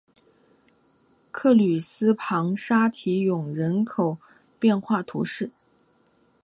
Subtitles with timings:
[1.29, 4.17] 克吕斯旁沙提永人口
[4.57, 5.51] 变化图示